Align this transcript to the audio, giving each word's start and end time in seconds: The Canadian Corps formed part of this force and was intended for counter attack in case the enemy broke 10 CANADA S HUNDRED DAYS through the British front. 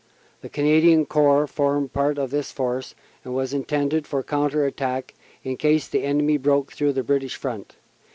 The 0.41 0.49
Canadian 0.49 1.05
Corps 1.05 1.45
formed 1.45 1.93
part 1.93 2.17
of 2.17 2.31
this 2.31 2.51
force 2.51 2.95
and 3.23 3.35
was 3.35 3.53
intended 3.53 4.07
for 4.07 4.23
counter 4.23 4.65
attack 4.65 5.13
in 5.43 5.57
case 5.57 5.87
the 5.87 6.05
enemy 6.05 6.37
broke 6.37 6.71
10 6.71 6.77
CANADA 6.77 6.77
S 6.77 6.77
HUNDRED 6.77 6.77
DAYS 6.77 6.77
through 6.77 6.93
the 6.93 7.05
British 7.05 7.35
front. 7.35 7.75